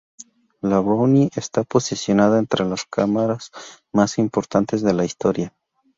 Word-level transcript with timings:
La 0.61 0.79
Brownie 0.81 1.29
está 1.35 1.63
posicionada 1.63 2.39
entre 2.39 2.65
las 2.65 2.85
cámaras 2.85 3.51
más 3.93 4.17
importantes 4.17 4.81
de 4.81 4.93
la 4.93 5.05
historia. 5.05 5.53